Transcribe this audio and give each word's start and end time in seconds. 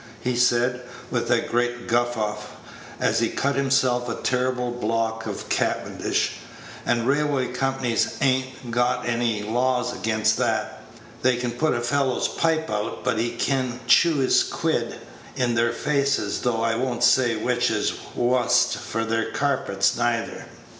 he 0.21 0.35
said, 0.35 0.81
with 1.11 1.29
a 1.29 1.41
great 1.41 1.87
guffaw, 1.87 2.35
as 2.99 3.19
he 3.19 3.29
cut 3.29 3.53
himself 3.55 4.09
a 4.09 4.15
terrible 4.23 4.71
block 4.71 5.27
of 5.27 5.47
Cavendish; 5.47 6.37
"and 6.87 7.05
railway 7.07 7.49
companies 7.53 8.15
a'n't 8.19 8.71
got 8.71 9.05
any 9.07 9.43
laws 9.43 9.93
against 9.93 10.37
that. 10.37 10.81
They 11.21 11.35
can 11.37 11.51
put 11.51 11.75
a 11.75 11.81
fellow's 11.81 12.27
pipe 12.29 12.67
out, 12.67 13.03
but 13.03 13.19
he 13.19 13.29
can 13.35 13.79
chew 13.85 14.15
his 14.15 14.41
quid 14.43 14.95
in 15.35 15.53
their 15.53 15.71
faces; 15.71 16.39
though 16.41 16.63
I 16.63 16.73
won't 16.73 17.03
say 17.03 17.35
which 17.35 17.69
is 17.69 17.93
wust 18.15 18.77
for 18.77 19.05
their 19.05 19.29
carpets, 19.29 19.95
neither." 19.97 20.47